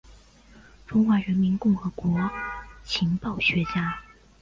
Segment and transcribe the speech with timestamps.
[0.87, 2.19] 中华人民共和国
[2.83, 4.01] 情报学家。